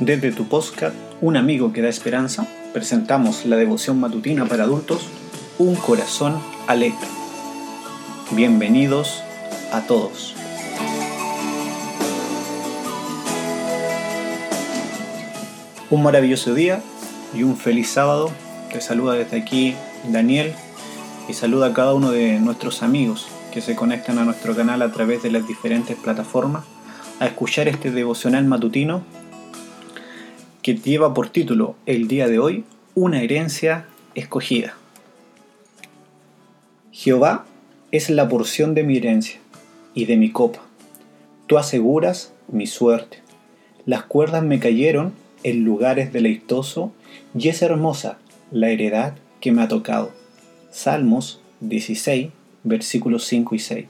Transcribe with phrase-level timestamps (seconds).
[0.00, 5.08] Desde tu podcast, Un amigo que da esperanza, presentamos la devoción matutina para adultos,
[5.58, 7.08] Un corazón alegre.
[8.30, 9.24] Bienvenidos
[9.72, 10.36] a todos.
[15.90, 16.80] Un maravilloso día
[17.34, 18.30] y un feliz sábado.
[18.72, 19.74] Te saluda desde aquí
[20.12, 20.54] Daniel
[21.28, 24.92] y saluda a cada uno de nuestros amigos que se conectan a nuestro canal a
[24.92, 26.62] través de las diferentes plataformas
[27.18, 29.02] a escuchar este devocional matutino
[30.68, 32.62] que lleva por título el día de hoy
[32.94, 34.76] Una herencia escogida.
[36.92, 37.46] Jehová
[37.90, 39.40] es la porción de mi herencia
[39.94, 40.60] y de mi copa.
[41.46, 43.20] Tú aseguras mi suerte.
[43.86, 46.92] Las cuerdas me cayeron en lugares deleitoso
[47.34, 48.18] y es hermosa
[48.50, 50.12] la heredad que me ha tocado.
[50.70, 52.28] Salmos 16,
[52.64, 53.86] versículos 5 y 6.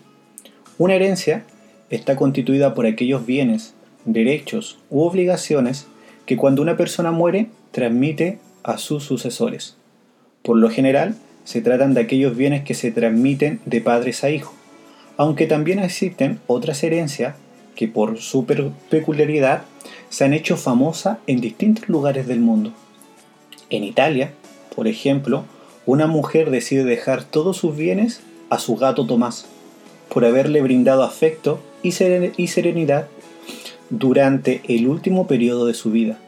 [0.78, 1.42] Una herencia
[1.90, 5.88] está constituida por aquellos bienes, derechos u obligaciones
[6.28, 9.78] que cuando una persona muere transmite a sus sucesores.
[10.42, 14.52] Por lo general, se tratan de aquellos bienes que se transmiten de padres a hijos,
[15.16, 17.36] aunque también existen otras herencias
[17.74, 19.62] que por su peculiaridad
[20.10, 22.74] se han hecho famosas en distintos lugares del mundo.
[23.70, 24.32] En Italia,
[24.76, 25.44] por ejemplo,
[25.86, 29.46] una mujer decide dejar todos sus bienes a su gato Tomás,
[30.10, 33.08] por haberle brindado afecto y serenidad
[33.90, 36.18] durante el último periodo de su vida,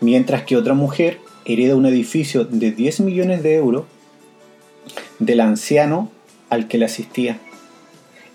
[0.00, 3.84] mientras que otra mujer hereda un edificio de 10 millones de euros
[5.18, 6.10] del anciano
[6.50, 7.38] al que le asistía.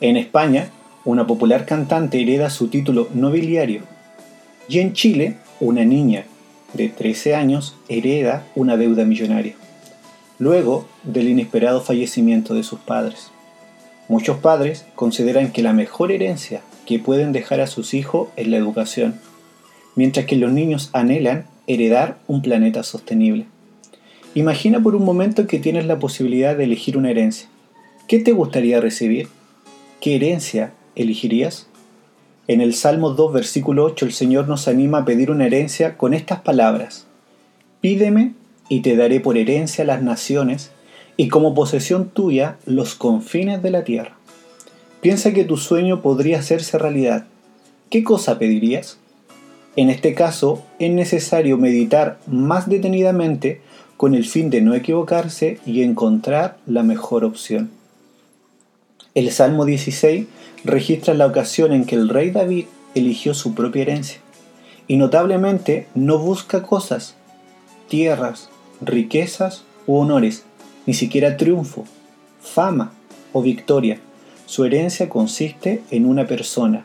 [0.02, 0.70] En España,
[1.06, 3.82] una popular cantante hereda su título nobiliario.
[4.68, 6.26] Y en Chile, una niña
[6.74, 9.56] de 13 años hereda una deuda millonaria,
[10.38, 13.32] luego del inesperado fallecimiento de sus padres.
[14.08, 18.58] Muchos padres consideran que la mejor herencia que pueden dejar a sus hijos es la
[18.58, 19.20] educación,
[19.96, 23.46] mientras que los niños anhelan heredar un planeta sostenible.
[24.34, 27.48] Imagina por un momento que tienes la posibilidad de elegir una herencia.
[28.08, 29.28] ¿Qué te gustaría recibir?
[30.02, 31.68] ¿Qué herencia elegirías?
[32.48, 36.16] En el Salmo 2, versículo 8, el Señor nos anima a pedir una herencia con
[36.16, 37.06] estas palabras.
[37.82, 38.34] Pídeme
[38.68, 40.72] y te daré por herencia las naciones
[41.18, 44.19] y como posesión tuya los confines de la tierra.
[45.02, 47.26] Piensa que tu sueño podría hacerse realidad.
[47.90, 48.98] ¿Qué cosa pedirías?
[49.78, 53.62] En este caso, es necesario meditar más detenidamente
[53.96, 57.70] con el fin de no equivocarse y encontrar la mejor opción.
[59.16, 60.28] El Salmo 16
[60.66, 64.20] registra la ocasión en que el rey David eligió su propia herencia
[64.88, 67.16] y notablemente no busca cosas,
[67.88, 68.50] tierras,
[68.82, 70.44] riquezas u honores,
[70.86, 71.86] ni siquiera triunfo,
[72.42, 72.92] fama
[73.32, 74.00] o victoria.
[74.50, 76.84] Su herencia consiste en una persona.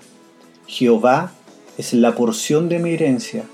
[0.67, 1.33] Jehová
[1.79, 3.45] es la porción de mi herencia,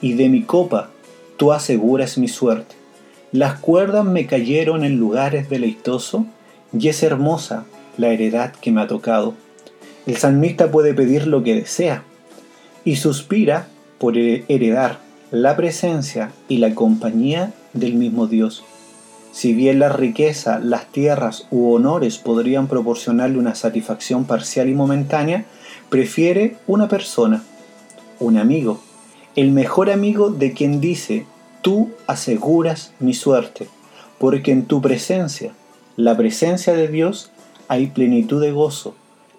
[0.00, 0.90] y de mi copa
[1.36, 2.76] tú aseguras mi suerte.
[3.32, 6.22] Las cuerdas me cayeron en lugares deleitosos,
[6.78, 7.66] y es hermosa
[7.98, 9.34] la heredad que me ha tocado.
[10.06, 12.04] El salmista puede pedir lo que desea,
[12.84, 13.66] y suspira
[13.98, 15.00] por heredar
[15.32, 18.62] la presencia y la compañía del mismo Dios.
[19.36, 25.44] Si bien la riqueza, las tierras u honores podrían proporcionarle una satisfacción parcial y momentánea,
[25.90, 27.42] prefiere una persona,
[28.18, 28.80] un amigo,
[29.34, 31.26] el mejor amigo de quien dice,
[31.60, 33.68] tú aseguras mi suerte,
[34.18, 35.52] porque en tu presencia,
[35.96, 37.30] la presencia de Dios,
[37.68, 38.94] hay plenitud de gozo,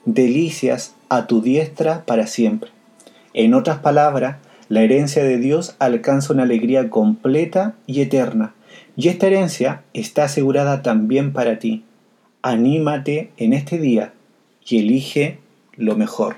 [0.06, 2.70] delicias a tu diestra para siempre.
[3.34, 4.38] En otras palabras,
[4.70, 8.54] la herencia de Dios alcanza una alegría completa y eterna,
[9.00, 11.84] y esta herencia está asegurada también para ti.
[12.42, 14.12] Anímate en este día
[14.68, 15.38] y elige
[15.76, 16.38] lo mejor.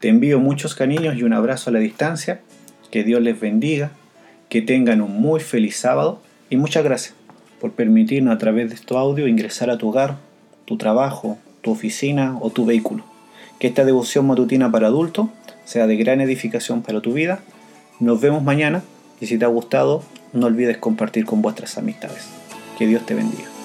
[0.00, 2.40] Te envío muchos cariños y un abrazo a la distancia.
[2.90, 3.92] Que Dios les bendiga,
[4.48, 7.14] que tengan un muy feliz sábado y muchas gracias
[7.60, 10.16] por permitirnos a través de este audio ingresar a tu hogar,
[10.64, 13.04] tu trabajo, tu oficina o tu vehículo.
[13.60, 15.28] Que esta devoción matutina para adultos
[15.64, 17.38] sea de gran edificación para tu vida.
[18.00, 18.82] Nos vemos mañana
[19.20, 22.28] y si te ha gustado, no olvides compartir con vuestras amistades.
[22.78, 23.61] Que Dios te bendiga.